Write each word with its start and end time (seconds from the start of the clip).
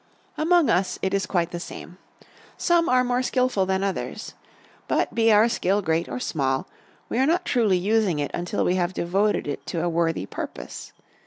Among 0.35 0.67
us 0.67 0.97
it 1.03 1.13
is 1.13 1.27
quite 1.27 1.51
the 1.51 1.59
same. 1.59 1.99
Some 2.57 2.89
are 2.89 3.03
more 3.03 3.21
skilful 3.21 3.67
than 3.67 3.83
others. 3.83 4.33
But 4.87 5.13
be 5.13 5.31
our 5.31 5.47
skill 5.47 5.83
great 5.83 6.09
or 6.09 6.19
small, 6.19 6.65
we 7.07 7.19
are 7.19 7.27
not 7.27 7.45
truly 7.45 7.77
using 7.77 8.17
it 8.17 8.31
until 8.33 8.65
we 8.65 8.73
have 8.73 8.95
devoted 8.95 9.47
it 9.47 9.63
to 9.67 9.83
a 9.83 9.89
worthy 9.89 10.25
purpose. 10.25 10.91